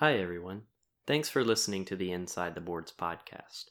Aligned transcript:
Hi, 0.00 0.14
everyone. 0.14 0.62
Thanks 1.06 1.28
for 1.28 1.44
listening 1.44 1.84
to 1.84 1.94
the 1.94 2.10
Inside 2.10 2.54
the 2.54 2.62
Boards 2.62 2.90
podcast. 2.90 3.66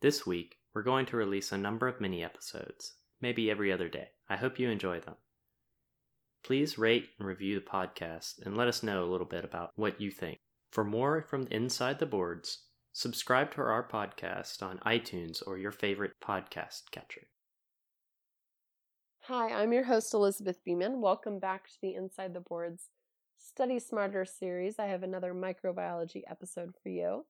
This 0.00 0.26
week, 0.26 0.56
we're 0.72 0.82
going 0.82 1.04
to 1.04 1.18
release 1.18 1.52
a 1.52 1.58
number 1.58 1.86
of 1.86 2.00
mini 2.00 2.24
episodes, 2.24 2.94
maybe 3.20 3.50
every 3.50 3.70
other 3.70 3.90
day. 3.90 4.08
I 4.26 4.36
hope 4.36 4.58
you 4.58 4.70
enjoy 4.70 5.00
them. 5.00 5.16
Please 6.42 6.78
rate 6.78 7.10
and 7.18 7.28
review 7.28 7.56
the 7.60 7.66
podcast 7.66 8.40
and 8.46 8.56
let 8.56 8.68
us 8.68 8.82
know 8.82 9.04
a 9.04 9.10
little 9.12 9.26
bit 9.26 9.44
about 9.44 9.72
what 9.76 10.00
you 10.00 10.10
think. 10.10 10.38
For 10.70 10.82
more 10.82 11.26
from 11.28 11.46
Inside 11.50 11.98
the 11.98 12.06
Boards, 12.06 12.64
subscribe 12.94 13.52
to 13.52 13.60
our 13.60 13.86
podcast 13.86 14.62
on 14.62 14.78
iTunes 14.78 15.42
or 15.46 15.58
your 15.58 15.72
favorite 15.72 16.14
podcast 16.24 16.90
catcher. 16.90 17.26
Hi, 19.24 19.50
I'm 19.50 19.74
your 19.74 19.84
host, 19.84 20.14
Elizabeth 20.14 20.64
Beeman. 20.64 21.02
Welcome 21.02 21.38
back 21.38 21.68
to 21.68 21.76
the 21.82 21.96
Inside 21.96 22.32
the 22.32 22.40
Boards 22.40 22.86
Study 23.42 23.78
Smarter 23.78 24.26
series, 24.26 24.78
I 24.78 24.86
have 24.86 25.02
another 25.02 25.32
microbiology 25.32 26.22
episode 26.28 26.74
for 26.82 26.90
you. 26.90 27.24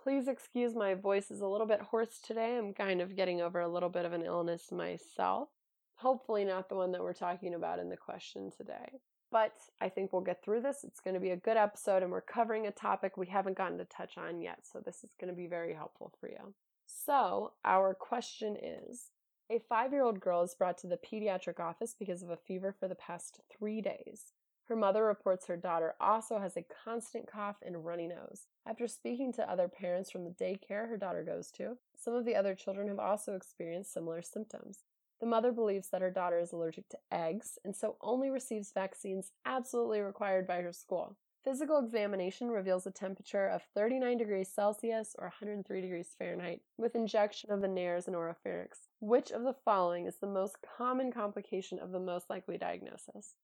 Please 0.00 0.28
excuse 0.28 0.74
my 0.74 0.92
voice 0.92 1.30
is 1.30 1.40
a 1.40 1.46
little 1.46 1.66
bit 1.66 1.80
hoarse 1.80 2.20
today. 2.20 2.58
I'm 2.58 2.74
kind 2.74 3.00
of 3.00 3.16
getting 3.16 3.40
over 3.40 3.58
a 3.58 3.68
little 3.68 3.88
bit 3.88 4.04
of 4.04 4.12
an 4.12 4.22
illness 4.22 4.70
myself. 4.70 5.48
Hopefully, 5.96 6.44
not 6.44 6.68
the 6.68 6.74
one 6.74 6.92
that 6.92 7.00
we're 7.00 7.14
talking 7.14 7.54
about 7.54 7.78
in 7.78 7.88
the 7.88 7.96
question 7.96 8.50
today. 8.54 9.00
But 9.32 9.54
I 9.80 9.88
think 9.88 10.12
we'll 10.12 10.20
get 10.20 10.44
through 10.44 10.60
this. 10.60 10.84
It's 10.84 11.00
going 11.00 11.14
to 11.14 11.20
be 11.20 11.30
a 11.30 11.36
good 11.36 11.56
episode, 11.56 12.02
and 12.02 12.12
we're 12.12 12.20
covering 12.20 12.66
a 12.66 12.70
topic 12.70 13.16
we 13.16 13.26
haven't 13.26 13.56
gotten 13.56 13.78
to 13.78 13.86
touch 13.86 14.18
on 14.18 14.42
yet. 14.42 14.58
So, 14.70 14.80
this 14.84 15.04
is 15.04 15.10
going 15.18 15.32
to 15.32 15.36
be 15.36 15.46
very 15.46 15.72
helpful 15.72 16.12
for 16.20 16.28
you. 16.28 16.52
So, 16.84 17.54
our 17.64 17.94
question 17.94 18.58
is 18.62 19.10
A 19.50 19.58
five 19.70 19.92
year 19.92 20.04
old 20.04 20.20
girl 20.20 20.42
is 20.42 20.54
brought 20.54 20.76
to 20.78 20.86
the 20.86 20.98
pediatric 20.98 21.58
office 21.60 21.96
because 21.98 22.22
of 22.22 22.28
a 22.28 22.36
fever 22.36 22.74
for 22.78 22.88
the 22.88 22.94
past 22.94 23.40
three 23.50 23.80
days. 23.80 24.34
Her 24.68 24.76
mother 24.76 25.04
reports 25.04 25.46
her 25.46 25.58
daughter 25.58 25.94
also 26.00 26.38
has 26.38 26.56
a 26.56 26.64
constant 26.84 27.26
cough 27.26 27.56
and 27.64 27.84
runny 27.84 28.06
nose. 28.06 28.46
After 28.66 28.88
speaking 28.88 29.30
to 29.34 29.50
other 29.50 29.68
parents 29.68 30.10
from 30.10 30.24
the 30.24 30.30
daycare 30.30 30.88
her 30.88 30.96
daughter 30.96 31.22
goes 31.22 31.50
to, 31.52 31.76
some 31.96 32.14
of 32.14 32.24
the 32.24 32.34
other 32.34 32.54
children 32.54 32.88
have 32.88 32.98
also 32.98 33.34
experienced 33.34 33.92
similar 33.92 34.22
symptoms. 34.22 34.84
The 35.20 35.26
mother 35.26 35.52
believes 35.52 35.88
that 35.90 36.00
her 36.00 36.10
daughter 36.10 36.38
is 36.38 36.52
allergic 36.52 36.88
to 36.90 36.98
eggs 37.12 37.58
and 37.62 37.76
so 37.76 37.96
only 38.00 38.30
receives 38.30 38.72
vaccines 38.72 39.32
absolutely 39.44 40.00
required 40.00 40.46
by 40.46 40.62
her 40.62 40.72
school. 40.72 41.16
Physical 41.44 41.78
examination 41.78 42.50
reveals 42.50 42.86
a 42.86 42.90
temperature 42.90 43.46
of 43.46 43.60
39 43.74 44.16
degrees 44.16 44.48
Celsius 44.48 45.14
or 45.18 45.26
103 45.26 45.82
degrees 45.82 46.14
Fahrenheit 46.18 46.62
with 46.78 46.96
injection 46.96 47.50
of 47.50 47.60
the 47.60 47.68
nares 47.68 48.06
and 48.06 48.16
oropharynx. 48.16 48.88
Which 49.00 49.30
of 49.30 49.42
the 49.42 49.52
following 49.52 50.06
is 50.06 50.16
the 50.16 50.26
most 50.26 50.56
common 50.78 51.12
complication 51.12 51.78
of 51.78 51.92
the 51.92 52.00
most 52.00 52.30
likely 52.30 52.56
diagnosis? 52.56 53.34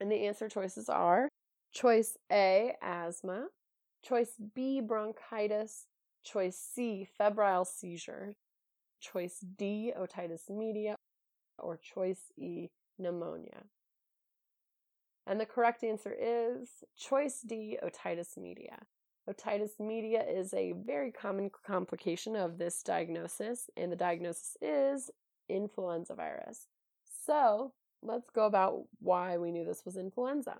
And 0.00 0.10
the 0.10 0.26
answer 0.26 0.48
choices 0.48 0.88
are 0.88 1.28
choice 1.72 2.16
A, 2.30 2.74
asthma, 2.80 3.48
choice 4.04 4.32
B, 4.54 4.80
bronchitis, 4.80 5.86
choice 6.24 6.56
C, 6.56 7.06
febrile 7.16 7.64
seizure, 7.64 8.34
choice 9.00 9.38
D, 9.56 9.92
otitis 9.98 10.48
media, 10.50 10.96
or 11.58 11.76
choice 11.76 12.32
E, 12.36 12.68
pneumonia. 12.98 13.64
And 15.26 15.40
the 15.40 15.46
correct 15.46 15.84
answer 15.84 16.14
is 16.18 16.68
choice 16.96 17.40
D, 17.46 17.78
otitis 17.84 18.36
media. 18.38 18.78
Otitis 19.28 19.78
media 19.78 20.24
is 20.26 20.54
a 20.54 20.72
very 20.86 21.12
common 21.12 21.50
complication 21.66 22.34
of 22.34 22.56
this 22.56 22.82
diagnosis, 22.82 23.68
and 23.76 23.92
the 23.92 23.96
diagnosis 23.96 24.56
is 24.62 25.10
influenza 25.50 26.14
virus. 26.14 26.66
So, 27.26 27.72
let's 28.02 28.30
go 28.30 28.46
about 28.46 28.84
why 29.00 29.38
we 29.38 29.50
knew 29.50 29.64
this 29.64 29.84
was 29.84 29.96
influenza. 29.96 30.56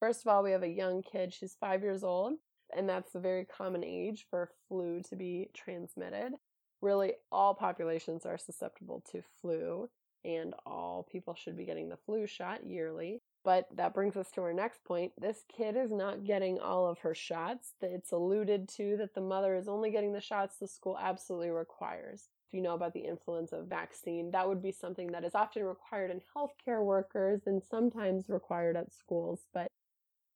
First 0.00 0.22
of 0.22 0.28
all, 0.28 0.42
we 0.42 0.50
have 0.52 0.62
a 0.62 0.68
young 0.68 1.02
kid. 1.02 1.32
She's 1.32 1.56
five 1.60 1.82
years 1.82 2.02
old, 2.02 2.34
and 2.76 2.88
that's 2.88 3.14
a 3.14 3.20
very 3.20 3.44
common 3.44 3.84
age 3.84 4.26
for 4.28 4.50
flu 4.68 5.00
to 5.08 5.16
be 5.16 5.48
transmitted. 5.54 6.32
Really, 6.80 7.12
all 7.30 7.54
populations 7.54 8.26
are 8.26 8.38
susceptible 8.38 9.04
to 9.12 9.22
flu, 9.40 9.88
and 10.24 10.54
all 10.66 11.06
people 11.10 11.34
should 11.34 11.56
be 11.56 11.64
getting 11.64 11.88
the 11.88 11.96
flu 11.96 12.26
shot 12.26 12.66
yearly. 12.66 13.22
But 13.44 13.68
that 13.76 13.94
brings 13.94 14.16
us 14.16 14.30
to 14.32 14.42
our 14.42 14.52
next 14.52 14.84
point. 14.84 15.12
This 15.20 15.44
kid 15.48 15.76
is 15.76 15.92
not 15.92 16.24
getting 16.24 16.60
all 16.60 16.86
of 16.86 17.00
her 17.00 17.14
shots. 17.14 17.74
It's 17.80 18.12
alluded 18.12 18.68
to 18.76 18.96
that 18.98 19.14
the 19.14 19.20
mother 19.20 19.54
is 19.56 19.68
only 19.68 19.90
getting 19.90 20.12
the 20.12 20.20
shots 20.20 20.56
the 20.56 20.68
school 20.68 20.98
absolutely 21.00 21.50
requires 21.50 22.28
you 22.52 22.60
know 22.60 22.74
about 22.74 22.92
the 22.94 23.04
influenza 23.04 23.62
vaccine, 23.62 24.30
that 24.32 24.48
would 24.48 24.62
be 24.62 24.72
something 24.72 25.12
that 25.12 25.24
is 25.24 25.34
often 25.34 25.64
required 25.64 26.10
in 26.10 26.20
healthcare 26.36 26.84
workers 26.84 27.42
and 27.46 27.62
sometimes 27.62 28.28
required 28.28 28.76
at 28.76 28.92
schools. 28.92 29.46
But 29.52 29.68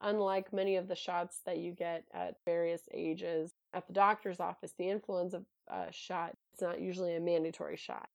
unlike 0.01 0.53
many 0.53 0.77
of 0.77 0.89
the 0.89 0.95
shots 0.95 1.41
that 1.47 1.59
you 1.59 1.73
get 1.73 2.05
at 2.13 2.37
various 2.45 2.83
ages 2.93 3.53
at 3.73 3.87
the 3.87 3.93
doctor's 3.93 4.41
office, 4.41 4.75
the 4.79 4.89
influenza 4.89 5.43
uh, 5.71 5.87
shot 5.91 6.33
is 6.55 6.63
not 6.63 6.81
usually 6.81 7.17
a 7.17 7.21
mandatory 7.21 7.77
shot 7.77 8.09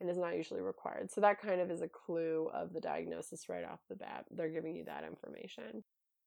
and 0.00 0.10
is 0.10 0.18
not 0.18 0.36
usually 0.36 0.60
required. 0.60 1.10
So 1.10 1.20
that 1.22 1.40
kind 1.40 1.60
of 1.60 1.70
is 1.70 1.82
a 1.82 1.88
clue 1.88 2.50
of 2.52 2.72
the 2.72 2.80
diagnosis 2.80 3.48
right 3.48 3.64
off 3.64 3.80
the 3.88 3.96
bat. 3.96 4.26
They're 4.30 4.48
giving 4.48 4.76
you 4.76 4.84
that 4.84 5.04
information. 5.04 5.84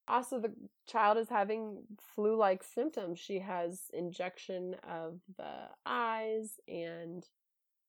Also, 0.09 0.39
the 0.39 0.51
child 0.87 1.19
is 1.19 1.29
having 1.29 1.83
flu 2.15 2.35
like 2.35 2.63
symptoms. 2.63 3.19
She 3.19 3.39
has 3.39 3.91
injection 3.93 4.75
of 4.89 5.19
the 5.37 5.67
eyes 5.85 6.59
and 6.67 7.23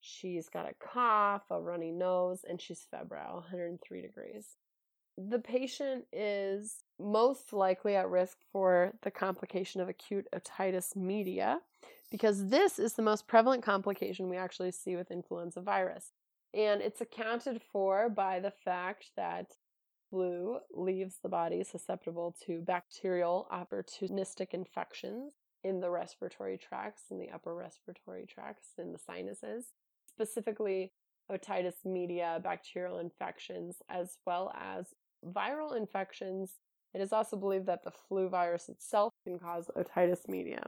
she's 0.01 0.51
got 0.51 0.69
a 0.69 0.75
cough, 0.75 1.45
a 1.51 1.61
runny 1.61 1.91
nose, 1.91 2.45
and 2.49 2.61
she's 2.61 2.87
febrile, 2.91 3.37
103 3.37 4.03
degrees. 4.03 4.57
The 5.17 5.39
patient 5.39 6.05
is 6.13 6.85
most 6.99 7.55
likely 7.55 7.97
at 7.97 8.09
risk 8.09 8.39
for 8.53 8.93
the 9.03 9.11
complication 9.11 9.81
of 9.81 9.89
acute 9.89 10.27
otitis 10.35 10.95
media 10.95 11.61
because 12.11 12.49
this 12.49 12.79
is 12.79 12.95
the 12.95 13.03
most 13.03 13.27
prevalent 13.27 13.63
complication 13.63 14.29
we 14.29 14.37
actually 14.37 14.73
see 14.73 14.95
with 14.95 15.11
influenza 15.11 15.61
virus. 15.61 16.13
And 16.53 16.81
it's 16.81 17.01
accounted 17.01 17.63
for 17.63 18.09
by 18.09 18.41
the 18.41 18.51
fact 18.51 19.13
that 19.17 19.53
flu 20.11 20.59
leaves 20.75 21.17
the 21.23 21.29
body 21.29 21.65
susceptible 21.65 22.35
to 22.47 22.61
bacterial 22.61 23.47
opportunistic 23.53 24.49
infections 24.53 25.33
in 25.63 25.81
the 25.81 25.91
respiratory 25.91 26.59
tracts, 26.59 27.05
in 27.11 27.19
the 27.19 27.31
upper 27.31 27.55
respiratory 27.55 28.27
tracts, 28.27 28.69
in 28.79 28.93
the 28.93 28.99
sinuses, 28.99 29.67
specifically 30.07 30.93
otitis 31.31 31.85
media, 31.85 32.41
bacterial 32.43 32.99
infections, 32.99 33.77
as 33.89 34.19
well 34.27 34.53
as 34.59 34.87
viral 35.25 35.77
infections. 35.77 36.55
It 36.93 37.01
is 37.01 37.13
also 37.13 37.37
believed 37.37 37.67
that 37.67 37.85
the 37.85 37.93
flu 37.93 38.29
virus 38.29 38.69
itself 38.69 39.13
can 39.25 39.39
cause 39.39 39.71
otitis 39.77 40.29
media. 40.29 40.63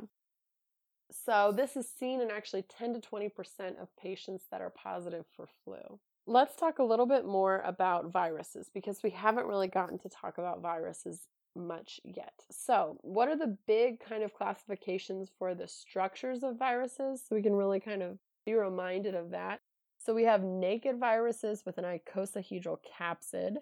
So, 1.11 1.53
this 1.55 1.77
is 1.77 1.89
seen 1.89 2.21
in 2.21 2.31
actually 2.31 2.63
10 2.63 2.95
to 2.95 3.01
20% 3.01 3.31
of 3.81 3.95
patients 4.01 4.45
that 4.51 4.63
are 4.63 4.71
positive 4.71 5.27
for 5.37 5.47
flu. 5.65 5.99
Let's 6.27 6.55
talk 6.55 6.79
a 6.79 6.85
little 6.85 7.07
bit 7.07 7.25
more 7.27 7.63
about 7.65 8.13
viruses 8.13 8.71
because 8.73 9.03
we 9.03 9.11
haven't 9.11 9.47
really 9.47 9.67
gotten 9.67 9.99
to 9.99 10.09
talk 10.09 10.39
about 10.39 10.63
viruses 10.63 11.27
much 11.57 12.01
yet. 12.05 12.33
So, 12.51 12.97
what 13.03 13.29
are 13.29 13.37
the 13.37 13.57
big 13.67 14.01
kind 14.01 14.23
of 14.23 14.33
classifications 14.33 15.31
for 15.39 15.55
the 15.55 15.67
structures 15.67 16.43
of 16.43 16.59
viruses? 16.59 17.23
So, 17.27 17.35
we 17.35 17.43
can 17.43 17.55
really 17.55 17.81
kind 17.81 18.03
of 18.03 18.19
be 18.47 18.55
reminded 18.55 19.15
of 19.15 19.31
that. 19.31 19.61
So, 19.99 20.15
we 20.15 20.25
have 20.25 20.43
naked 20.45 20.99
viruses 20.99 21.65
with 21.67 21.79
an 21.79 21.85
icosahedral 21.85 22.79
capsid. 22.99 23.57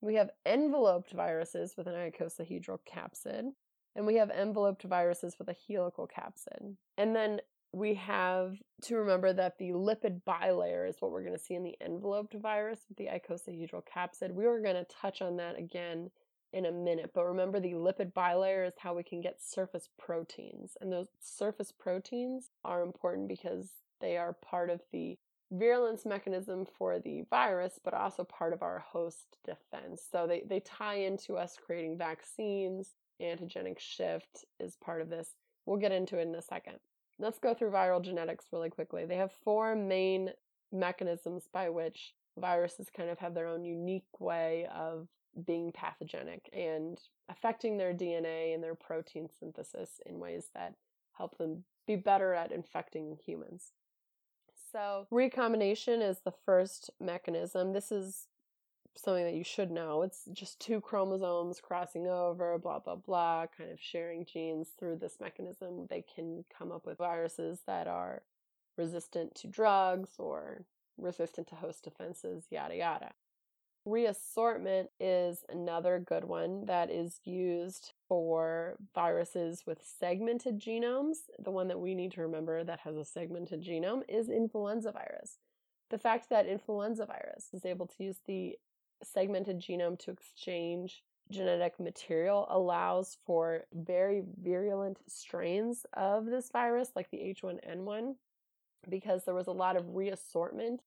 We 0.00 0.16
have 0.16 0.30
enveloped 0.44 1.12
viruses 1.12 1.74
with 1.76 1.86
an 1.86 1.94
icosahedral 1.94 2.78
capsid, 2.92 3.52
and 3.94 4.06
we 4.06 4.16
have 4.16 4.30
enveloped 4.30 4.82
viruses 4.82 5.36
with 5.38 5.48
a 5.48 5.56
helical 5.68 6.08
capsid. 6.08 6.74
And 6.98 7.14
then 7.14 7.40
we 7.72 7.94
have 7.94 8.56
to 8.82 8.96
remember 8.96 9.32
that 9.32 9.58
the 9.58 9.70
lipid 9.70 10.22
bilayer 10.26 10.88
is 10.88 10.96
what 10.98 11.12
we're 11.12 11.22
going 11.22 11.36
to 11.36 11.42
see 11.42 11.54
in 11.54 11.62
the 11.62 11.76
enveloped 11.84 12.34
virus 12.34 12.80
with 12.88 12.98
the 12.98 13.06
icosahedral 13.06 13.82
capsid. 13.84 14.32
We 14.32 14.46
are 14.46 14.60
going 14.60 14.76
to 14.76 14.86
touch 15.00 15.22
on 15.22 15.36
that 15.36 15.58
again 15.58 16.10
in 16.52 16.66
a 16.66 16.72
minute, 16.72 17.12
but 17.14 17.24
remember 17.24 17.60
the 17.60 17.74
lipid 17.74 18.12
bilayer 18.12 18.66
is 18.66 18.74
how 18.78 18.94
we 18.94 19.04
can 19.04 19.20
get 19.20 19.40
surface 19.40 19.88
proteins. 19.98 20.76
And 20.80 20.92
those 20.92 21.08
surface 21.20 21.72
proteins 21.72 22.50
are 22.64 22.82
important 22.82 23.28
because 23.28 23.70
they 24.00 24.16
are 24.16 24.32
part 24.32 24.70
of 24.70 24.80
the 24.90 25.16
virulence 25.52 26.04
mechanism 26.04 26.66
for 26.76 26.98
the 26.98 27.22
virus, 27.30 27.78
but 27.84 27.94
also 27.94 28.24
part 28.24 28.52
of 28.52 28.62
our 28.62 28.80
host 28.80 29.36
defense. 29.44 30.02
So 30.10 30.26
they, 30.26 30.42
they 30.48 30.60
tie 30.60 30.96
into 30.96 31.36
us 31.36 31.56
creating 31.64 31.98
vaccines. 31.98 32.94
Antigenic 33.22 33.78
shift 33.78 34.44
is 34.58 34.76
part 34.82 35.02
of 35.02 35.08
this. 35.08 35.34
We'll 35.66 35.78
get 35.78 35.92
into 35.92 36.18
it 36.18 36.26
in 36.26 36.34
a 36.34 36.42
second. 36.42 36.78
Let's 37.20 37.38
go 37.38 37.54
through 37.54 37.70
viral 37.70 38.02
genetics 38.02 38.46
really 38.52 38.70
quickly. 38.70 39.04
They 39.04 39.16
have 39.16 39.32
four 39.44 39.76
main 39.76 40.30
mechanisms 40.72 41.44
by 41.52 41.68
which 41.68 42.14
viruses 42.38 42.88
kind 42.94 43.10
of 43.10 43.18
have 43.18 43.34
their 43.34 43.46
own 43.46 43.64
unique 43.64 44.20
way 44.20 44.66
of 44.74 45.08
being 45.46 45.72
pathogenic 45.72 46.48
and 46.52 46.98
affecting 47.28 47.76
their 47.76 47.92
DNA 47.92 48.54
and 48.54 48.62
their 48.62 48.74
protein 48.74 49.28
synthesis 49.38 50.00
in 50.06 50.18
ways 50.18 50.46
that 50.54 50.74
help 51.12 51.38
them 51.38 51.64
be 51.86 51.96
better 51.96 52.34
at 52.34 52.52
infecting 52.52 53.18
humans. 53.24 53.72
So, 54.72 55.06
recombination 55.10 56.00
is 56.00 56.20
the 56.20 56.32
first 56.46 56.90
mechanism. 57.00 57.72
This 57.72 57.90
is 57.90 58.28
something 58.96 59.24
that 59.24 59.34
you 59.34 59.44
should 59.44 59.70
know. 59.70 60.02
It's 60.02 60.24
just 60.32 60.60
two 60.60 60.80
chromosomes 60.80 61.60
crossing 61.60 62.06
over, 62.06 62.58
blah, 62.58 62.80
blah, 62.80 62.96
blah, 62.96 63.46
kind 63.56 63.70
of 63.70 63.80
sharing 63.80 64.24
genes 64.24 64.70
through 64.78 64.96
this 64.96 65.18
mechanism. 65.20 65.86
They 65.88 66.02
can 66.14 66.44
come 66.56 66.72
up 66.72 66.86
with 66.86 66.98
viruses 66.98 67.60
that 67.66 67.86
are 67.86 68.22
resistant 68.76 69.34
to 69.36 69.46
drugs 69.46 70.10
or 70.18 70.64
resistant 70.98 71.48
to 71.48 71.54
host 71.54 71.84
defenses, 71.84 72.46
yada, 72.50 72.76
yada. 72.76 73.12
Reassortment 73.86 74.90
is 75.00 75.42
another 75.48 75.98
good 75.98 76.24
one 76.24 76.66
that 76.66 76.90
is 76.90 77.20
used 77.24 77.92
for 78.06 78.76
viruses 78.94 79.62
with 79.66 79.82
segmented 79.82 80.60
genomes. 80.60 81.16
The 81.42 81.50
one 81.50 81.68
that 81.68 81.80
we 81.80 81.94
need 81.94 82.12
to 82.12 82.20
remember 82.20 82.62
that 82.62 82.80
has 82.80 82.96
a 82.96 83.06
segmented 83.06 83.64
genome 83.64 84.02
is 84.06 84.28
influenza 84.28 84.92
virus. 84.92 85.38
The 85.88 85.98
fact 85.98 86.28
that 86.28 86.46
influenza 86.46 87.06
virus 87.06 87.48
is 87.54 87.64
able 87.64 87.86
to 87.86 88.04
use 88.04 88.18
the 88.26 88.56
segmented 89.02 89.60
genome 89.60 89.98
to 90.00 90.10
exchange 90.10 91.02
genetic 91.30 91.78
material 91.78 92.46
allows 92.50 93.16
for 93.24 93.64
very 93.72 94.22
virulent 94.42 94.98
strains 95.08 95.86
of 95.94 96.26
this 96.26 96.50
virus, 96.50 96.90
like 96.96 97.10
the 97.10 97.18
H1N1, 97.18 98.14
because 98.88 99.24
there 99.24 99.34
was 99.34 99.46
a 99.46 99.52
lot 99.52 99.76
of 99.76 99.84
reassortment 99.94 100.80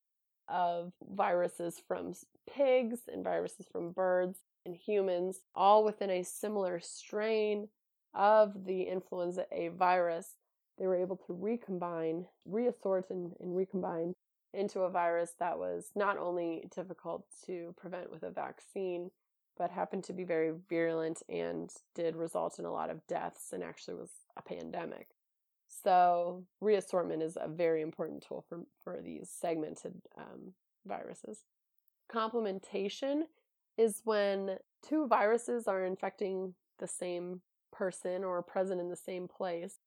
of 0.49 0.91
viruses 1.09 1.81
from 1.87 2.13
pigs 2.53 2.99
and 3.11 3.23
viruses 3.23 3.65
from 3.71 3.91
birds 3.91 4.39
and 4.65 4.75
humans, 4.75 5.39
all 5.55 5.83
within 5.83 6.09
a 6.09 6.23
similar 6.23 6.79
strain 6.81 7.69
of 8.13 8.65
the 8.65 8.83
influenza 8.83 9.45
A 9.51 9.69
virus. 9.69 10.35
They 10.77 10.87
were 10.87 10.95
able 10.95 11.17
to 11.27 11.33
recombine, 11.33 12.25
reassort, 12.45 13.09
and, 13.09 13.33
and 13.39 13.55
recombine 13.55 14.15
into 14.53 14.81
a 14.81 14.89
virus 14.89 15.31
that 15.39 15.57
was 15.57 15.91
not 15.95 16.17
only 16.17 16.67
difficult 16.73 17.25
to 17.45 17.73
prevent 17.77 18.11
with 18.11 18.23
a 18.23 18.31
vaccine, 18.31 19.11
but 19.57 19.71
happened 19.71 20.03
to 20.05 20.13
be 20.13 20.23
very 20.23 20.51
virulent 20.69 21.21
and 21.29 21.71
did 21.95 22.15
result 22.15 22.59
in 22.59 22.65
a 22.65 22.71
lot 22.71 22.89
of 22.89 23.05
deaths 23.07 23.51
and 23.53 23.63
actually 23.63 23.95
was 23.95 24.11
a 24.37 24.41
pandemic. 24.41 25.07
So, 25.83 26.43
reassortment 26.61 27.23
is 27.23 27.37
a 27.39 27.47
very 27.47 27.81
important 27.81 28.23
tool 28.27 28.45
for, 28.47 28.61
for 28.83 29.01
these 29.01 29.29
segmented 29.29 30.01
um, 30.17 30.53
viruses. 30.85 31.39
Complementation 32.11 33.23
is 33.77 34.01
when 34.03 34.57
two 34.87 35.07
viruses 35.07 35.67
are 35.67 35.83
infecting 35.83 36.53
the 36.79 36.87
same 36.87 37.41
person 37.71 38.23
or 38.23 38.41
present 38.43 38.79
in 38.79 38.89
the 38.89 38.95
same 38.95 39.27
place, 39.27 39.79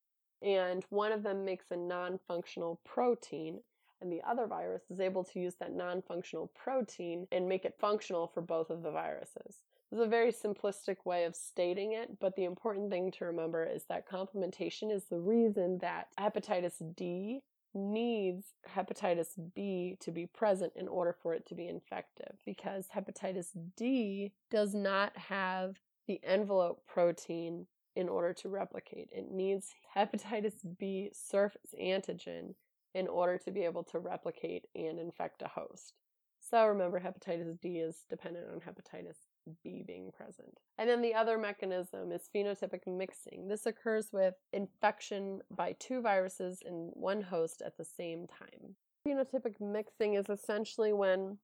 and 0.42 0.84
one 0.90 1.12
of 1.12 1.22
them 1.22 1.44
makes 1.44 1.66
a 1.70 1.76
non 1.76 2.18
functional 2.26 2.80
protein 2.84 3.60
and 4.06 4.12
the 4.12 4.28
other 4.28 4.46
virus 4.46 4.82
is 4.88 5.00
able 5.00 5.24
to 5.24 5.40
use 5.40 5.54
that 5.58 5.74
non 5.74 6.00
functional 6.00 6.52
protein 6.54 7.26
and 7.32 7.48
make 7.48 7.64
it 7.64 7.74
functional 7.80 8.28
for 8.28 8.40
both 8.40 8.70
of 8.70 8.82
the 8.82 8.90
viruses. 8.90 9.62
This 9.90 9.98
is 9.98 10.06
a 10.06 10.08
very 10.08 10.32
simplistic 10.32 10.96
way 11.04 11.24
of 11.24 11.34
stating 11.34 11.92
it, 11.92 12.20
but 12.20 12.36
the 12.36 12.44
important 12.44 12.90
thing 12.90 13.10
to 13.12 13.24
remember 13.24 13.64
is 13.64 13.84
that 13.88 14.08
complementation 14.08 14.92
is 14.92 15.04
the 15.04 15.18
reason 15.18 15.78
that 15.78 16.08
hepatitis 16.18 16.94
D 16.96 17.42
needs 17.74 18.46
hepatitis 18.74 19.30
B 19.54 19.96
to 20.00 20.10
be 20.12 20.26
present 20.26 20.72
in 20.76 20.88
order 20.88 21.14
for 21.20 21.34
it 21.34 21.46
to 21.46 21.54
be 21.54 21.68
infective 21.68 22.36
because 22.44 22.88
hepatitis 22.94 23.48
D 23.76 24.32
does 24.50 24.72
not 24.72 25.16
have 25.16 25.76
the 26.06 26.20
envelope 26.24 26.82
protein 26.86 27.66
in 27.96 28.08
order 28.08 28.32
to 28.34 28.48
replicate. 28.48 29.08
It 29.10 29.32
needs 29.32 29.74
hepatitis 29.96 30.54
B 30.78 31.10
surface 31.12 31.74
antigen 31.80 32.54
in 32.96 33.06
order 33.06 33.36
to 33.36 33.50
be 33.50 33.62
able 33.62 33.84
to 33.84 33.98
replicate 33.98 34.64
and 34.74 34.98
infect 34.98 35.42
a 35.42 35.48
host. 35.48 35.92
So 36.40 36.64
remember, 36.64 36.98
hepatitis 36.98 37.60
D 37.60 37.78
is 37.78 38.04
dependent 38.08 38.46
on 38.50 38.60
hepatitis 38.60 39.16
B 39.62 39.84
being 39.86 40.10
present. 40.16 40.58
And 40.78 40.88
then 40.88 41.02
the 41.02 41.12
other 41.12 41.36
mechanism 41.36 42.10
is 42.10 42.30
phenotypic 42.34 42.86
mixing. 42.86 43.48
This 43.48 43.66
occurs 43.66 44.08
with 44.12 44.34
infection 44.54 45.40
by 45.54 45.76
two 45.78 46.00
viruses 46.00 46.62
in 46.64 46.90
one 46.94 47.20
host 47.20 47.62
at 47.64 47.76
the 47.76 47.84
same 47.84 48.26
time. 48.26 48.76
Phenotypic 49.06 49.60
mixing 49.60 50.14
is 50.14 50.30
essentially 50.30 50.94
when 50.94 51.36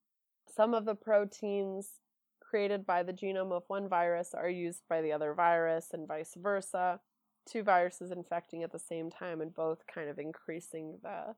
some 0.56 0.72
of 0.72 0.87
the 0.87 0.94
proteins 0.94 2.00
created 2.40 2.87
by 2.87 3.02
the 3.02 3.12
genome 3.12 3.52
of 3.52 3.64
one 3.66 3.88
virus 3.88 4.31
are 4.34 4.49
used 4.49 4.82
by 4.88 5.02
the 5.02 5.12
other 5.12 5.34
virus 5.34 5.88
and 5.93 6.08
vice 6.08 6.34
versa 6.37 7.00
two 7.46 7.62
viruses 7.62 8.10
infecting 8.10 8.62
at 8.62 8.72
the 8.72 8.78
same 8.78 9.10
time 9.10 9.40
and 9.40 9.54
both 9.54 9.86
kind 9.92 10.08
of 10.08 10.18
increasing 10.18 10.98
the 11.02 11.34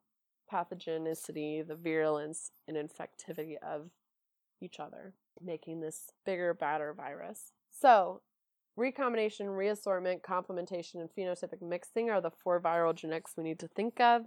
pathogenicity, 0.53 1.67
the 1.67 1.75
virulence, 1.75 2.51
and 2.69 2.77
infectivity 2.77 3.57
of 3.63 3.91
each 4.61 4.79
other, 4.79 5.15
making 5.43 5.81
this 5.81 6.11
bigger, 6.25 6.55
badder 6.55 6.93
virus. 6.95 7.53
So, 7.71 8.23
recombination, 8.77 9.49
reassortment, 9.49 10.23
complementation, 10.23 10.97
and 10.97 11.11
phenotypic 11.17 11.63
mixing 11.63 12.11
are 12.11 12.21
the 12.21 12.31
four 12.31 12.61
viral 12.61 12.95
genetics 12.95 13.35
we 13.37 13.45
need 13.45 13.59
to 13.61 13.69
think 13.69 14.01
of. 14.01 14.23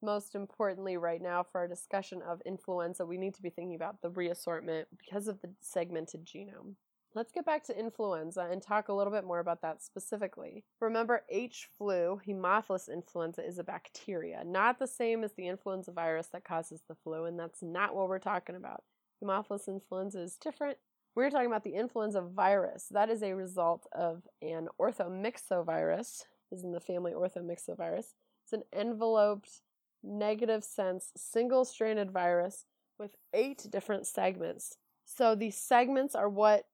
Most 0.00 0.34
importantly, 0.34 0.96
right 0.96 1.20
now, 1.20 1.42
for 1.42 1.60
our 1.60 1.68
discussion 1.68 2.22
of 2.22 2.40
influenza, 2.46 3.04
we 3.04 3.18
need 3.18 3.34
to 3.34 3.42
be 3.42 3.50
thinking 3.50 3.74
about 3.74 4.00
the 4.00 4.10
reassortment 4.10 4.84
because 4.96 5.26
of 5.26 5.40
the 5.40 5.50
segmented 5.60 6.24
genome. 6.24 6.74
Let's 7.18 7.32
get 7.32 7.44
back 7.44 7.64
to 7.64 7.76
influenza 7.76 8.46
and 8.48 8.62
talk 8.62 8.86
a 8.86 8.92
little 8.92 9.12
bit 9.12 9.24
more 9.24 9.40
about 9.40 9.60
that 9.62 9.82
specifically. 9.82 10.62
Remember, 10.80 11.22
H 11.28 11.68
flu, 11.76 12.20
Haemophilus 12.24 12.88
influenza, 12.88 13.44
is 13.44 13.58
a 13.58 13.64
bacteria, 13.64 14.44
not 14.46 14.78
the 14.78 14.86
same 14.86 15.24
as 15.24 15.32
the 15.32 15.48
influenza 15.48 15.90
virus 15.90 16.28
that 16.32 16.44
causes 16.44 16.80
the 16.88 16.94
flu, 16.94 17.24
and 17.24 17.36
that's 17.36 17.60
not 17.60 17.96
what 17.96 18.08
we're 18.08 18.20
talking 18.20 18.54
about. 18.54 18.84
Haemophilus 19.20 19.66
influenza 19.66 20.20
is 20.20 20.36
different. 20.36 20.78
We're 21.16 21.28
talking 21.30 21.48
about 21.48 21.64
the 21.64 21.74
influenza 21.74 22.20
virus. 22.20 22.86
That 22.92 23.10
is 23.10 23.24
a 23.24 23.34
result 23.34 23.88
of 23.90 24.22
an 24.40 24.68
orthomyxovirus, 24.80 26.22
is 26.52 26.62
in 26.62 26.70
the 26.70 26.78
family 26.78 27.14
orthomyxovirus. 27.14 28.14
It's 28.44 28.52
an 28.52 28.62
enveloped, 28.72 29.62
negative 30.04 30.62
sense, 30.62 31.10
single 31.16 31.64
stranded 31.64 32.12
virus 32.12 32.66
with 32.96 33.16
eight 33.34 33.66
different 33.68 34.06
segments. 34.06 34.76
So 35.04 35.34
these 35.34 35.56
segments 35.56 36.14
are 36.14 36.28
what 36.28 36.66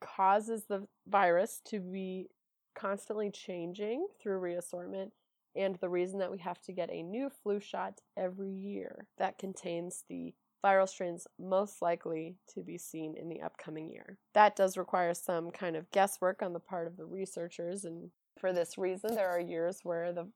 causes 0.00 0.64
the 0.68 0.86
virus 1.06 1.60
to 1.66 1.80
be 1.80 2.28
constantly 2.74 3.30
changing 3.30 4.06
through 4.20 4.38
reassortment 4.38 5.12
and 5.54 5.76
the 5.76 5.88
reason 5.88 6.18
that 6.18 6.30
we 6.30 6.38
have 6.38 6.60
to 6.60 6.72
get 6.72 6.90
a 6.90 7.02
new 7.02 7.30
flu 7.30 7.58
shot 7.58 8.00
every 8.16 8.50
year 8.50 9.06
that 9.16 9.38
contains 9.38 10.04
the 10.08 10.34
viral 10.64 10.88
strains 10.88 11.26
most 11.38 11.80
likely 11.80 12.36
to 12.54 12.62
be 12.62 12.76
seen 12.76 13.14
in 13.16 13.28
the 13.28 13.40
upcoming 13.40 13.90
year. 13.90 14.18
That 14.34 14.56
does 14.56 14.76
require 14.76 15.14
some 15.14 15.50
kind 15.50 15.76
of 15.76 15.90
guesswork 15.90 16.42
on 16.42 16.52
the 16.52 16.60
part 16.60 16.86
of 16.86 16.96
the 16.96 17.04
researchers, 17.04 17.84
and 17.84 18.10
for 18.38 18.52
this 18.52 18.76
reason, 18.76 19.14
there 19.14 19.28
are 19.30 19.40
years 19.40 19.80
where 19.82 20.12
the 20.12 20.28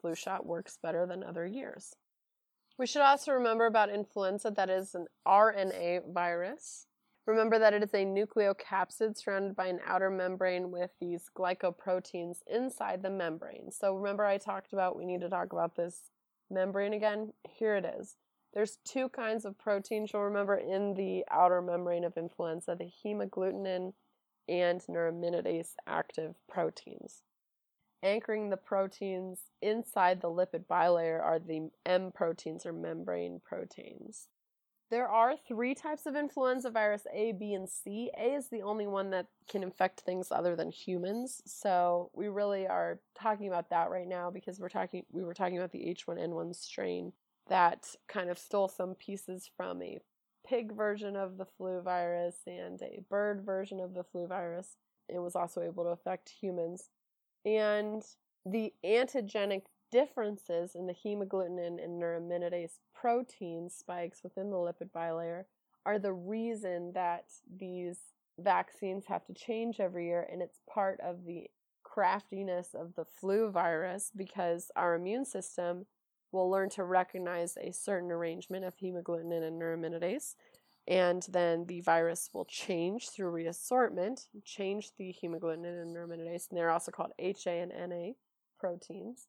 flu 0.00 0.14
shot 0.14 0.44
works 0.44 0.78
better 0.82 1.06
than 1.06 1.22
other 1.22 1.46
years. 1.46 1.94
We 2.78 2.86
should 2.86 3.02
also 3.02 3.32
remember 3.32 3.66
about 3.66 3.88
influenza 3.90 4.50
that 4.50 4.68
is 4.68 4.94
an 4.94 5.06
RNA 5.26 6.12
virus. 6.12 6.86
Remember 7.26 7.58
that 7.58 7.74
it 7.74 7.82
is 7.82 7.92
a 7.92 8.04
nucleocapsid 8.04 9.16
surrounded 9.16 9.56
by 9.56 9.66
an 9.66 9.80
outer 9.84 10.10
membrane 10.10 10.70
with 10.70 10.90
these 11.00 11.28
glycoproteins 11.36 12.38
inside 12.46 13.02
the 13.02 13.10
membrane. 13.10 13.72
So 13.72 13.96
remember 13.96 14.24
I 14.24 14.38
talked 14.38 14.72
about 14.72 14.96
we 14.96 15.04
need 15.04 15.22
to 15.22 15.28
talk 15.28 15.52
about 15.52 15.74
this 15.74 16.10
membrane 16.50 16.92
again? 16.92 17.32
Here 17.48 17.74
it 17.74 17.84
is. 17.98 18.14
There's 18.54 18.78
two 18.84 19.08
kinds 19.08 19.44
of 19.44 19.58
proteins 19.58 20.12
you'll 20.12 20.22
remember 20.22 20.54
in 20.54 20.94
the 20.94 21.24
outer 21.30 21.60
membrane 21.60 22.04
of 22.04 22.16
influenza 22.16 22.76
the 22.78 22.90
hemagglutinin 23.04 23.92
and 24.48 24.80
neuraminidase 24.82 25.70
active 25.86 26.36
proteins. 26.48 27.22
Anchoring 28.04 28.50
the 28.50 28.56
proteins 28.56 29.40
inside 29.60 30.20
the 30.20 30.28
lipid 30.28 30.66
bilayer 30.70 31.20
are 31.20 31.40
the 31.40 31.70
M 31.84 32.12
proteins 32.12 32.64
or 32.64 32.72
membrane 32.72 33.40
proteins. 33.44 34.28
There 34.88 35.08
are 35.08 35.34
three 35.36 35.74
types 35.74 36.06
of 36.06 36.14
influenza 36.14 36.70
virus 36.70 37.06
A, 37.12 37.32
B, 37.32 37.54
and 37.54 37.68
C. 37.68 38.10
A 38.16 38.34
is 38.34 38.48
the 38.48 38.62
only 38.62 38.86
one 38.86 39.10
that 39.10 39.26
can 39.48 39.64
infect 39.64 40.00
things 40.00 40.28
other 40.30 40.54
than 40.54 40.70
humans. 40.70 41.42
So 41.44 42.10
we 42.14 42.28
really 42.28 42.68
are 42.68 43.00
talking 43.20 43.48
about 43.48 43.70
that 43.70 43.90
right 43.90 44.06
now 44.06 44.30
because 44.30 44.60
we're 44.60 44.68
talking 44.68 45.04
we 45.10 45.24
were 45.24 45.34
talking 45.34 45.58
about 45.58 45.72
the 45.72 45.92
H1N1 45.92 46.54
strain 46.54 47.12
that 47.48 47.94
kind 48.08 48.30
of 48.30 48.38
stole 48.38 48.68
some 48.68 48.94
pieces 48.94 49.50
from 49.56 49.82
a 49.82 49.98
pig 50.46 50.72
version 50.72 51.16
of 51.16 51.38
the 51.38 51.44
flu 51.44 51.80
virus 51.80 52.36
and 52.46 52.80
a 52.82 53.00
bird 53.10 53.44
version 53.44 53.80
of 53.80 53.94
the 53.94 54.04
flu 54.04 54.26
virus. 54.26 54.76
It 55.08 55.18
was 55.18 55.34
also 55.34 55.62
able 55.62 55.84
to 55.84 55.90
affect 55.90 56.28
humans. 56.28 56.90
And 57.44 58.02
the 58.44 58.72
antigenic 58.84 59.62
differences 59.90 60.74
in 60.74 60.86
the 60.86 60.94
hemagglutinin 60.94 61.82
and 61.82 62.02
neuraminidase 62.02 62.78
protein 62.94 63.68
spikes 63.70 64.22
within 64.22 64.50
the 64.50 64.56
lipid 64.56 64.90
bilayer 64.94 65.44
are 65.84 65.98
the 65.98 66.12
reason 66.12 66.92
that 66.94 67.26
these 67.58 67.98
vaccines 68.38 69.04
have 69.06 69.24
to 69.24 69.32
change 69.32 69.80
every 69.80 70.06
year, 70.06 70.26
and 70.30 70.42
it's 70.42 70.60
part 70.68 71.00
of 71.00 71.24
the 71.24 71.48
craftiness 71.82 72.74
of 72.74 72.94
the 72.94 73.04
flu 73.04 73.50
virus 73.50 74.10
because 74.14 74.70
our 74.76 74.94
immune 74.96 75.24
system 75.24 75.86
will 76.32 76.50
learn 76.50 76.68
to 76.68 76.84
recognize 76.84 77.56
a 77.56 77.72
certain 77.72 78.10
arrangement 78.10 78.64
of 78.64 78.76
hemagglutinin 78.76 79.46
and 79.46 79.60
neuraminidase, 79.60 80.34
and 80.88 81.26
then 81.30 81.64
the 81.66 81.80
virus 81.80 82.28
will 82.32 82.44
change 82.44 83.08
through 83.10 83.30
reassortment, 83.30 84.26
change 84.44 84.90
the 84.98 85.14
hemagglutinin 85.22 85.82
and 85.82 85.96
neuraminidase, 85.96 86.50
and 86.50 86.58
they're 86.58 86.70
also 86.70 86.90
called 86.90 87.12
HA 87.18 87.60
and 87.60 87.72
NA 87.88 88.12
proteins 88.58 89.28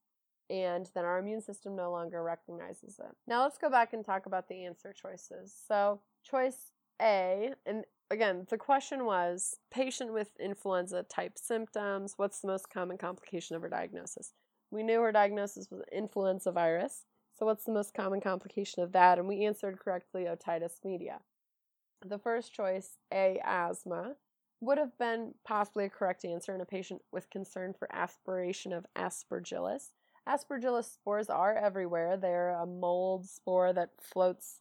and 0.50 0.90
then 0.94 1.06
our 1.06 1.20
immune 1.20 1.42
system 1.42 1.76
no 1.76 1.92
longer 1.92 2.24
recognizes 2.24 3.00
it. 3.00 3.16
Now 3.28 3.44
let's 3.44 3.58
go 3.58 3.70
back 3.70 3.94
and 3.94 4.06
talk 4.06 4.26
about 4.26 4.48
the 4.48 4.66
answer 4.66 4.94
choices. 4.94 5.54
So, 5.68 6.00
choice 6.24 6.72
A, 7.02 7.54
and 7.66 7.86
again, 8.10 8.48
the 8.50 8.58
question 8.58 9.06
was 9.06 9.58
patient 9.72 10.14
with 10.14 10.30
influenza 10.40 11.04
type 11.04 11.38
symptoms, 11.38 12.14
what's 12.18 12.40
the 12.40 12.48
most 12.48 12.70
common 12.70 12.98
complication 12.98 13.56
of 13.56 13.62
her 13.62 13.70
diagnosis? 13.70 14.34
We 14.72 14.84
knew 14.84 15.02
her 15.02 15.12
diagnosis 15.12 15.70
was 15.72 15.82
influenza 15.92 16.52
virus. 16.52 17.06
So, 17.38 17.46
what's 17.46 17.66
the 17.66 17.74
most 17.74 17.94
common 17.94 18.22
complication 18.22 18.84
of 18.84 18.92
that? 18.94 19.20
And 19.20 19.28
we 19.28 19.46
answered 19.46 19.80
correctly 19.80 20.26
otitis 20.26 20.84
media. 20.84 21.20
The 22.06 22.20
first 22.20 22.54
choice, 22.54 22.98
A, 23.14 23.40
asthma, 23.44 24.16
would 24.60 24.78
have 24.78 24.98
been 24.98 25.34
possibly 25.46 25.86
a 25.86 25.90
correct 25.90 26.26
answer 26.26 26.54
in 26.54 26.62
a 26.62 26.66
patient 26.66 27.02
with 27.12 27.30
concern 27.30 27.74
for 27.78 27.88
aspiration 27.94 28.74
of 28.74 28.86
aspergillus. 28.96 29.92
Aspergillus 30.28 30.94
spores 30.94 31.30
are 31.30 31.56
everywhere. 31.56 32.18
They're 32.18 32.50
a 32.50 32.66
mold 32.66 33.30
spore 33.30 33.72
that 33.74 33.92
floats 34.02 34.58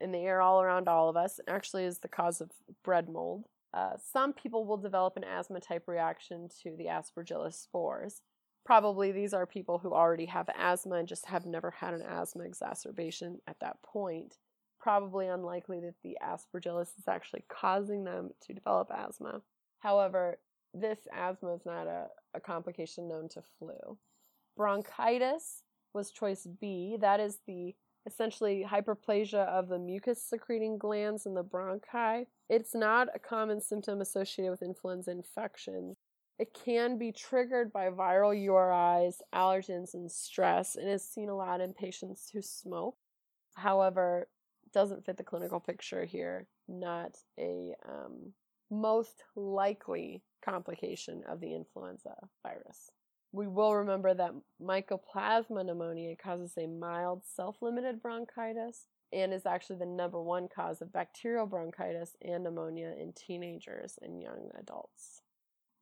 in 0.00 0.12
the 0.12 0.18
air 0.18 0.40
all 0.40 0.60
around 0.60 0.86
all 0.86 1.08
of 1.08 1.16
us 1.16 1.38
and 1.38 1.48
actually 1.48 1.84
is 1.84 1.98
the 1.98 2.08
cause 2.08 2.40
of 2.40 2.50
bread 2.84 3.08
mold. 3.08 3.44
Uh, 3.72 3.92
some 4.12 4.32
people 4.32 4.64
will 4.66 4.76
develop 4.76 5.16
an 5.16 5.24
asthma 5.24 5.60
type 5.60 5.88
reaction 5.88 6.48
to 6.62 6.76
the 6.76 6.86
aspergillus 6.86 7.54
spores. 7.54 8.22
Probably 8.64 9.12
these 9.12 9.32
are 9.32 9.46
people 9.46 9.78
who 9.78 9.92
already 9.92 10.26
have 10.26 10.48
asthma 10.54 10.96
and 10.96 11.08
just 11.08 11.26
have 11.26 11.46
never 11.46 11.70
had 11.70 11.94
an 11.94 12.02
asthma 12.02 12.44
exacerbation 12.44 13.40
at 13.46 13.60
that 13.60 13.82
point. 13.82 14.36
Probably 14.78 15.26
unlikely 15.26 15.80
that 15.80 15.94
the 16.02 16.18
aspergillus 16.22 16.98
is 16.98 17.08
actually 17.08 17.44
causing 17.48 18.04
them 18.04 18.30
to 18.46 18.52
develop 18.52 18.90
asthma. 18.94 19.40
However, 19.80 20.38
this 20.74 20.98
asthma 21.12 21.54
is 21.54 21.64
not 21.64 21.86
a, 21.86 22.08
a 22.34 22.40
complication 22.40 23.08
known 23.08 23.28
to 23.30 23.42
flu. 23.58 23.96
Bronchitis 24.58 25.62
was 25.94 26.10
choice 26.10 26.46
B. 26.60 26.98
That 27.00 27.20
is 27.20 27.38
the 27.46 27.74
essentially 28.06 28.66
hyperplasia 28.68 29.46
of 29.46 29.68
the 29.68 29.78
mucus 29.78 30.22
secreting 30.22 30.78
glands 30.78 31.26
in 31.26 31.34
the 31.34 31.44
bronchi. 31.44 32.26
It's 32.50 32.74
not 32.74 33.08
a 33.14 33.18
common 33.20 33.60
symptom 33.60 34.00
associated 34.00 34.50
with 34.50 34.62
influenza 34.62 35.12
infections. 35.12 35.96
It 36.38 36.56
can 36.64 36.98
be 36.98 37.12
triggered 37.12 37.72
by 37.72 37.88
viral 37.90 38.34
URIs, 38.34 39.16
allergens, 39.34 39.94
and 39.94 40.10
stress, 40.10 40.74
and 40.74 40.88
is 40.88 41.08
seen 41.08 41.28
a 41.28 41.36
lot 41.36 41.60
in 41.60 41.72
patients 41.72 42.30
who 42.32 42.42
smoke. 42.42 42.96
However, 43.54 44.28
doesn't 44.72 45.04
fit 45.04 45.16
the 45.16 45.24
clinical 45.24 45.60
picture 45.60 46.04
here. 46.04 46.46
Not 46.68 47.16
a 47.38 47.74
um, 47.88 48.32
most 48.70 49.22
likely 49.36 50.22
complication 50.44 51.22
of 51.28 51.40
the 51.40 51.54
influenza 51.54 52.14
virus. 52.42 52.90
We 53.32 53.46
will 53.46 53.74
remember 53.74 54.14
that 54.14 54.32
mycoplasma 54.62 55.64
pneumonia 55.64 56.16
causes 56.16 56.54
a 56.56 56.66
mild 56.66 57.22
self 57.24 57.60
limited 57.60 58.00
bronchitis 58.00 58.86
and 59.12 59.32
is 59.32 59.46
actually 59.46 59.78
the 59.78 59.86
number 59.86 60.22
one 60.22 60.48
cause 60.48 60.80
of 60.80 60.92
bacterial 60.92 61.46
bronchitis 61.46 62.16
and 62.22 62.44
pneumonia 62.44 62.94
in 62.98 63.12
teenagers 63.12 63.98
and 64.02 64.22
young 64.22 64.50
adults. 64.58 65.22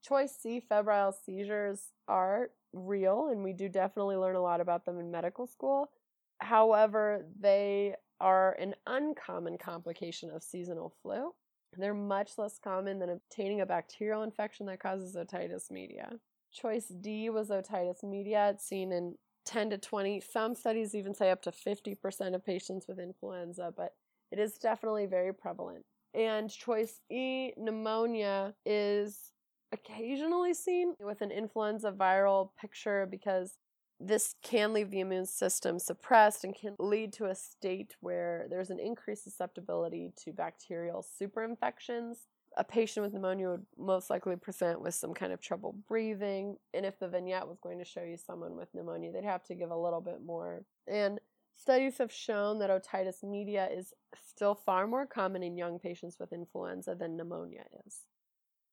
Choice 0.02 0.36
C 0.36 0.60
febrile 0.60 1.12
seizures 1.12 1.92
are 2.06 2.50
real, 2.72 3.28
and 3.30 3.42
we 3.42 3.52
do 3.52 3.68
definitely 3.68 4.16
learn 4.16 4.36
a 4.36 4.40
lot 4.40 4.60
about 4.60 4.84
them 4.84 5.00
in 5.00 5.10
medical 5.10 5.46
school. 5.46 5.90
However, 6.38 7.26
they 7.40 7.94
are 8.20 8.52
an 8.52 8.74
uncommon 8.86 9.58
complication 9.58 10.30
of 10.30 10.42
seasonal 10.42 10.94
flu. 11.02 11.32
They're 11.76 11.94
much 11.94 12.38
less 12.38 12.58
common 12.62 12.98
than 12.98 13.10
obtaining 13.10 13.60
a 13.60 13.66
bacterial 13.66 14.22
infection 14.22 14.66
that 14.66 14.80
causes 14.80 15.16
otitis 15.16 15.70
media. 15.70 16.12
Choice 16.56 16.86
D 16.86 17.28
was 17.28 17.50
otitis 17.50 18.02
media. 18.02 18.50
It's 18.50 18.66
seen 18.66 18.90
in 18.90 19.16
10 19.44 19.70
to 19.70 19.78
20. 19.78 20.20
Some 20.20 20.54
studies 20.54 20.94
even 20.94 21.14
say 21.14 21.30
up 21.30 21.42
to 21.42 21.50
50% 21.50 22.34
of 22.34 22.44
patients 22.44 22.86
with 22.88 22.98
influenza, 22.98 23.72
but 23.76 23.94
it 24.32 24.38
is 24.38 24.54
definitely 24.54 25.06
very 25.06 25.34
prevalent. 25.34 25.84
And 26.14 26.50
choice 26.50 27.00
E, 27.10 27.52
pneumonia, 27.58 28.54
is 28.64 29.32
occasionally 29.72 30.54
seen 30.54 30.94
with 30.98 31.20
an 31.20 31.30
influenza 31.30 31.92
viral 31.92 32.50
picture 32.58 33.06
because 33.10 33.58
this 34.00 34.34
can 34.42 34.72
leave 34.72 34.90
the 34.90 35.00
immune 35.00 35.26
system 35.26 35.78
suppressed 35.78 36.44
and 36.44 36.54
can 36.54 36.74
lead 36.78 37.12
to 37.14 37.26
a 37.26 37.34
state 37.34 37.96
where 38.00 38.46
there's 38.48 38.70
an 38.70 38.78
increased 38.78 39.24
susceptibility 39.24 40.12
to 40.24 40.32
bacterial 40.32 41.04
superinfections 41.20 42.16
a 42.56 42.64
patient 42.64 43.04
with 43.04 43.12
pneumonia 43.12 43.50
would 43.50 43.66
most 43.76 44.08
likely 44.08 44.36
present 44.36 44.80
with 44.80 44.94
some 44.94 45.12
kind 45.12 45.32
of 45.32 45.40
trouble 45.40 45.76
breathing. 45.88 46.56
And 46.72 46.86
if 46.86 46.98
the 46.98 47.08
vignette 47.08 47.46
was 47.46 47.58
going 47.60 47.78
to 47.78 47.84
show 47.84 48.02
you 48.02 48.16
someone 48.16 48.56
with 48.56 48.74
pneumonia, 48.74 49.12
they'd 49.12 49.24
have 49.24 49.44
to 49.44 49.54
give 49.54 49.70
a 49.70 49.76
little 49.76 50.00
bit 50.00 50.24
more. 50.24 50.64
And 50.86 51.20
studies 51.54 51.98
have 51.98 52.12
shown 52.12 52.58
that 52.60 52.70
otitis 52.70 53.22
media 53.22 53.68
is 53.70 53.92
still 54.26 54.54
far 54.54 54.86
more 54.86 55.06
common 55.06 55.42
in 55.42 55.58
young 55.58 55.78
patients 55.78 56.18
with 56.18 56.32
influenza 56.32 56.94
than 56.94 57.16
pneumonia 57.16 57.64
is. 57.86 58.00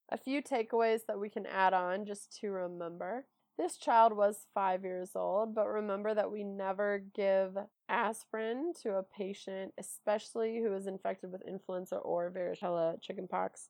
A 0.10 0.18
few 0.18 0.42
takeaways 0.42 1.02
that 1.08 1.20
we 1.20 1.30
can 1.30 1.46
add 1.46 1.74
on 1.74 2.06
just 2.06 2.38
to 2.40 2.52
remember. 2.52 3.26
This 3.58 3.78
child 3.78 4.14
was 4.14 4.48
five 4.54 4.84
years 4.84 5.12
old, 5.16 5.54
but 5.54 5.68
remember 5.68 6.14
that 6.16 6.32
we 6.32 6.44
never 6.44 7.04
give 7.14 7.56
aspirin 7.88 8.74
to 8.82 8.96
a 8.96 9.04
patient, 9.04 9.74
especially 9.78 10.60
who 10.60 10.74
is 10.74 10.88
infected 10.88 11.32
with 11.32 11.48
influenza 11.48 11.98
or 11.98 12.32
varicella 12.32 13.00
chickenpox, 13.00 13.70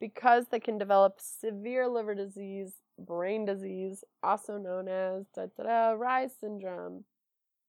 because 0.00 0.46
they 0.50 0.60
can 0.60 0.78
develop 0.78 1.18
severe 1.18 1.88
liver 1.88 2.14
disease, 2.14 2.72
brain 2.98 3.44
disease, 3.44 4.04
also 4.22 4.58
known 4.58 4.88
as 4.88 5.26
Reye's 5.36 6.32
syndrome. 6.38 7.04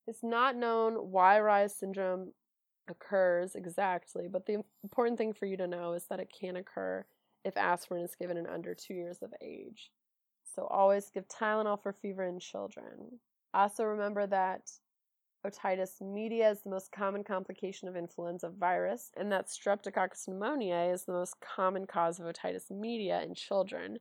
It's 0.07 0.23
not 0.23 0.55
known 0.55 1.11
why 1.11 1.39
Reye's 1.39 1.75
syndrome 1.75 2.33
occurs 2.87 3.55
exactly, 3.55 4.27
but 4.31 4.45
the 4.45 4.63
important 4.83 5.17
thing 5.17 5.33
for 5.33 5.45
you 5.45 5.57
to 5.57 5.67
know 5.67 5.93
is 5.93 6.05
that 6.09 6.19
it 6.19 6.31
can 6.39 6.55
occur 6.57 7.05
if 7.43 7.57
aspirin 7.57 8.03
is 8.03 8.15
given 8.15 8.37
in 8.37 8.47
under 8.47 8.75
two 8.75 8.93
years 8.93 9.19
of 9.21 9.33
age. 9.41 9.91
So 10.55 10.67
always 10.67 11.09
give 11.09 11.27
Tylenol 11.27 11.81
for 11.81 11.93
fever 11.93 12.23
in 12.23 12.39
children. 12.39 13.19
Also 13.53 13.83
remember 13.83 14.27
that 14.27 14.69
otitis 15.45 16.01
media 16.01 16.49
is 16.49 16.61
the 16.61 16.69
most 16.69 16.91
common 16.91 17.23
complication 17.23 17.87
of 17.87 17.95
influenza 17.95 18.49
virus, 18.49 19.11
and 19.17 19.31
that 19.31 19.47
streptococcus 19.47 20.27
pneumoniae 20.27 20.93
is 20.93 21.05
the 21.05 21.13
most 21.13 21.35
common 21.39 21.85
cause 21.85 22.19
of 22.19 22.25
otitis 22.25 22.71
media 22.71 23.21
in 23.21 23.35
children, 23.35 23.99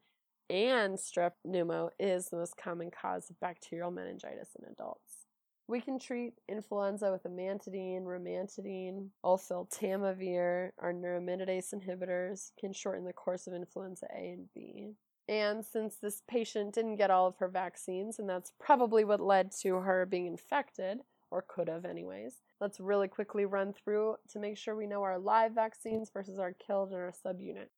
and 0.51 0.97
strep 0.97 1.33
pneumo 1.47 1.91
is 1.99 2.29
the 2.29 2.37
most 2.37 2.57
common 2.57 2.91
cause 2.91 3.31
of 3.31 3.41
bacterial 3.41 3.91
meningitis 3.91 4.57
in 4.59 4.71
adults. 4.71 5.27
We 5.67 5.81
can 5.81 5.99
treat 5.99 6.35
influenza 6.47 7.11
with 7.11 7.25
amantadine, 7.25 8.05
rimantadine, 8.05 9.09
oseltamivir. 9.25 10.71
Our 10.79 10.93
neuraminidase 10.93 11.73
inhibitors 11.73 12.51
can 12.61 12.75
shorten 12.75 13.05
the 13.05 13.15
course 13.15 13.47
of 13.47 13.55
influenza 13.55 14.07
A 14.15 14.33
and 14.33 14.49
B. 14.55 14.93
And 15.27 15.65
since 15.65 15.97
this 15.97 16.23
patient 16.29 16.75
didn't 16.75 16.97
get 16.97 17.11
all 17.11 17.27
of 17.27 17.39
her 17.39 17.49
vaccines, 17.49 18.19
and 18.19 18.29
that's 18.29 18.53
probably 18.61 19.07
what 19.07 19.21
led 19.21 19.53
to 19.63 19.77
her 19.77 20.05
being 20.05 20.27
infected, 20.27 20.99
or 21.35 21.45
could 21.49 21.67
have, 21.67 21.85
anyways. 21.85 22.37
Let's 22.61 22.79
really 22.79 23.09
quickly 23.09 23.45
run 23.45 23.73
through 23.73 24.15
to 24.31 24.39
make 24.39 24.57
sure 24.57 24.77
we 24.77 24.87
know 24.87 25.03
our 25.03 25.19
live 25.19 25.51
vaccines 25.53 26.09
versus 26.15 26.39
our 26.39 26.53
killed 26.53 26.93
and 26.93 27.01
our 27.01 27.11
subunit. 27.11 27.71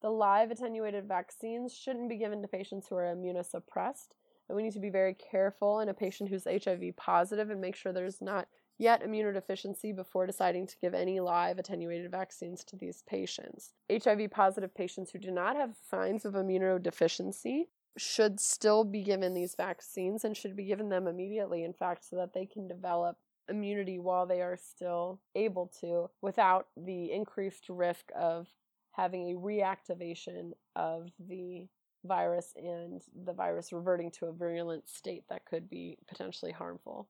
The 0.00 0.10
live 0.10 0.52
attenuated 0.52 1.08
vaccines 1.08 1.74
shouldn't 1.74 2.08
be 2.08 2.18
given 2.18 2.40
to 2.40 2.46
patients 2.46 2.86
who 2.86 2.94
are 2.94 3.12
immunosuppressed, 3.12 4.14
and 4.48 4.54
we 4.54 4.62
need 4.62 4.74
to 4.74 4.80
be 4.80 4.90
very 4.90 5.14
careful 5.14 5.80
in 5.80 5.88
a 5.88 5.94
patient 5.94 6.30
who's 6.30 6.44
HIV 6.44 6.96
positive 6.96 7.50
and 7.50 7.60
make 7.60 7.74
sure 7.74 7.92
there's 7.92 8.22
not 8.22 8.46
yet 8.78 9.04
immunodeficiency 9.04 9.94
before 9.94 10.24
deciding 10.24 10.68
to 10.68 10.78
give 10.80 10.94
any 10.94 11.18
live 11.18 11.58
attenuated 11.58 12.12
vaccines 12.12 12.62
to 12.62 12.76
these 12.76 13.02
patients. 13.08 13.72
HIV 13.90 14.30
positive 14.30 14.72
patients 14.72 15.10
who 15.10 15.18
do 15.18 15.32
not 15.32 15.56
have 15.56 15.74
signs 15.90 16.24
of 16.24 16.34
immunodeficiency 16.34 17.64
should 17.96 18.40
still 18.40 18.84
be 18.84 19.02
given 19.02 19.34
these 19.34 19.54
vaccines 19.54 20.24
and 20.24 20.36
should 20.36 20.56
be 20.56 20.64
given 20.64 20.88
them 20.88 21.06
immediately, 21.06 21.64
in 21.64 21.72
fact, 21.72 22.04
so 22.08 22.16
that 22.16 22.32
they 22.32 22.46
can 22.46 22.68
develop 22.68 23.16
immunity 23.48 23.98
while 23.98 24.26
they 24.26 24.40
are 24.40 24.56
still 24.56 25.20
able 25.34 25.70
to 25.80 26.08
without 26.22 26.68
the 26.76 27.12
increased 27.12 27.68
risk 27.68 28.10
of 28.18 28.46
having 28.92 29.30
a 29.30 29.38
reactivation 29.38 30.52
of 30.76 31.08
the 31.18 31.66
virus 32.04 32.52
and 32.56 33.02
the 33.24 33.32
virus 33.32 33.72
reverting 33.72 34.10
to 34.10 34.26
a 34.26 34.32
virulent 34.32 34.88
state 34.88 35.24
that 35.28 35.44
could 35.44 35.68
be 35.68 35.98
potentially 36.08 36.52
harmful. 36.52 37.08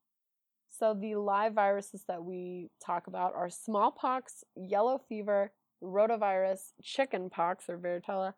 So, 0.69 0.95
the 0.95 1.17
live 1.17 1.55
viruses 1.55 2.05
that 2.07 2.25
we 2.25 2.71
talk 2.85 3.07
about 3.07 3.35
are 3.35 3.51
smallpox, 3.51 4.45
yellow 4.57 5.01
fever, 5.09 5.53
rotavirus, 5.83 6.73
chickenpox 6.83 7.69
or 7.69 7.79
varicella, 7.79 8.35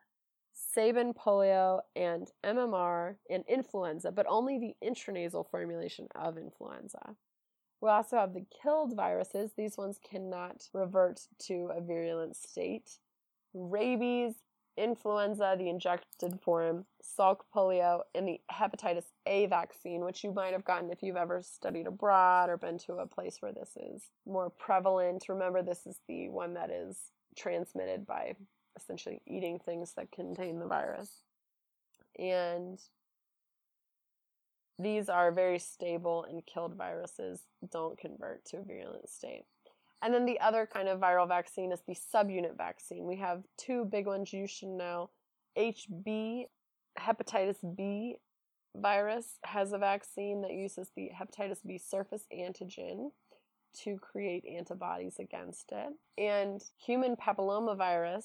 Sabin 0.52 1.12
polio, 1.14 1.80
and 1.96 2.30
MMR 2.44 3.16
and 3.30 3.44
influenza, 3.48 4.10
but 4.10 4.26
only 4.28 4.58
the 4.58 4.74
intranasal 4.86 5.48
formulation 5.50 6.08
of 6.14 6.38
influenza. 6.38 7.16
We 7.80 7.88
also 7.88 8.16
have 8.16 8.32
the 8.32 8.46
killed 8.62 8.94
viruses. 8.94 9.52
These 9.56 9.76
ones 9.76 9.98
cannot 10.08 10.68
revert 10.72 11.20
to 11.46 11.70
a 11.74 11.80
virulent 11.80 12.36
state. 12.36 12.98
Rabies, 13.54 14.34
influenza, 14.76 15.56
the 15.58 15.68
injected 15.68 16.40
form, 16.40 16.86
Salk 17.02 17.40
polio, 17.54 18.02
and 18.14 18.26
the 18.26 18.40
hepatitis 18.50 19.06
A 19.26 19.46
vaccine, 19.46 20.04
which 20.04 20.22
you 20.22 20.32
might 20.32 20.52
have 20.52 20.64
gotten 20.64 20.90
if 20.90 21.02
you've 21.02 21.16
ever 21.16 21.42
studied 21.42 21.86
abroad 21.86 22.48
or 22.48 22.56
been 22.56 22.78
to 22.78 22.94
a 22.94 23.06
place 23.06 23.38
where 23.40 23.52
this 23.52 23.76
is 23.76 24.10
more 24.26 24.48
prevalent. 24.48 25.28
Remember, 25.28 25.62
this 25.62 25.86
is 25.86 25.98
the 26.08 26.28
one 26.28 26.54
that 26.54 26.70
is 26.70 27.10
transmitted 27.36 28.06
by 28.06 28.34
essentially 28.76 29.20
eating 29.26 29.58
things 29.58 29.94
that 29.94 30.12
contain 30.12 30.58
the 30.58 30.66
virus. 30.66 31.22
And 32.18 32.78
these 34.78 35.08
are 35.08 35.30
very 35.30 35.58
stable 35.58 36.24
and 36.28 36.44
killed 36.44 36.74
viruses 36.74 37.42
don't 37.70 37.98
convert 37.98 38.44
to 38.46 38.58
a 38.58 38.62
virulent 38.62 39.08
state. 39.08 39.44
And 40.02 40.12
then 40.12 40.24
the 40.24 40.40
other 40.40 40.66
kind 40.70 40.88
of 40.88 40.98
viral 40.98 41.28
vaccine 41.28 41.70
is 41.70 41.80
the 41.86 41.94
subunit 41.94 42.56
vaccine. 42.56 43.06
We 43.06 43.16
have 43.16 43.44
two 43.56 43.84
big 43.84 44.06
ones 44.06 44.32
you 44.32 44.48
should 44.48 44.70
know. 44.70 45.10
HB, 45.56 46.46
hepatitis 46.98 47.76
B 47.76 48.16
virus, 48.74 49.38
has 49.44 49.72
a 49.72 49.78
vaccine 49.78 50.42
that 50.42 50.52
uses 50.52 50.90
the 50.96 51.10
hepatitis 51.16 51.58
B 51.64 51.78
surface 51.78 52.26
antigen 52.36 53.10
to 53.84 53.96
create 53.98 54.44
antibodies 54.44 55.18
against 55.20 55.70
it. 55.70 55.90
And 56.18 56.62
human 56.84 57.14
papillomavirus 57.14 58.24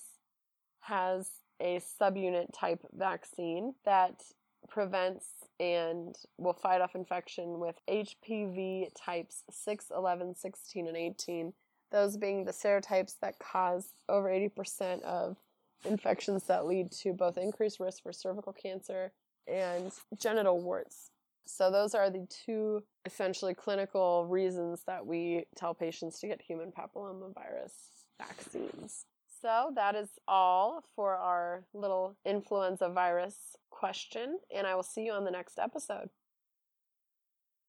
has 0.81 1.29
a 1.59 1.81
subunit 2.01 2.47
type 2.53 2.85
vaccine 2.93 3.73
that 3.85 4.23
prevents 4.69 5.25
and 5.59 6.15
will 6.37 6.53
fight 6.53 6.81
off 6.81 6.95
infection 6.95 7.59
with 7.59 7.79
HPV 7.89 8.89
types 8.95 9.43
6, 9.49 9.91
11, 9.95 10.35
16, 10.35 10.87
and 10.87 10.97
18 10.97 11.53
those 11.91 12.17
being 12.17 12.45
the 12.45 12.51
serotypes 12.51 13.15
that 13.21 13.39
cause 13.39 13.93
over 14.09 14.29
80% 14.29 15.01
of 15.03 15.37
infections 15.85 16.43
that 16.43 16.65
lead 16.65 16.91
to 16.91 17.13
both 17.13 17.37
increased 17.37 17.79
risk 17.79 18.03
for 18.03 18.11
cervical 18.11 18.53
cancer 18.53 19.11
and 19.47 19.91
genital 20.19 20.59
warts. 20.59 21.11
So, 21.45 21.71
those 21.71 21.95
are 21.95 22.09
the 22.09 22.27
two 22.45 22.83
essentially 23.05 23.53
clinical 23.53 24.25
reasons 24.25 24.83
that 24.85 25.05
we 25.05 25.45
tell 25.55 25.73
patients 25.73 26.19
to 26.19 26.27
get 26.27 26.41
human 26.41 26.73
papillomavirus 26.73 27.71
vaccines. 28.19 29.05
So, 29.47 29.71
that 29.75 29.95
is 29.95 30.09
all 30.27 30.83
for 30.93 31.15
our 31.15 31.63
little 31.73 32.17
influenza 32.25 32.89
virus 32.89 33.55
question, 33.69 34.39
and 34.53 34.67
I 34.67 34.75
will 34.75 34.83
see 34.83 35.05
you 35.05 35.13
on 35.13 35.23
the 35.23 35.31
next 35.31 35.57
episode. 35.57 36.09